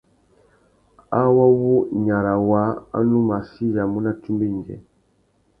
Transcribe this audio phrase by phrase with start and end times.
[1.21, 1.73] Awô wu
[2.05, 4.77] nyara waā a nù mù achiyamú nà tsumba indjê.